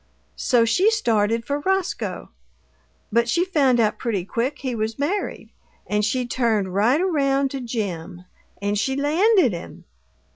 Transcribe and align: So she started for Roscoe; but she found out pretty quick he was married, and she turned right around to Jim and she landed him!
So 0.41 0.65
she 0.65 0.89
started 0.89 1.45
for 1.45 1.59
Roscoe; 1.59 2.31
but 3.11 3.29
she 3.29 3.45
found 3.45 3.79
out 3.79 3.99
pretty 3.99 4.25
quick 4.25 4.57
he 4.57 4.73
was 4.73 4.97
married, 4.97 5.51
and 5.85 6.03
she 6.03 6.25
turned 6.25 6.73
right 6.73 6.99
around 6.99 7.51
to 7.51 7.61
Jim 7.61 8.25
and 8.59 8.79
she 8.79 8.95
landed 8.95 9.53
him! 9.53 9.83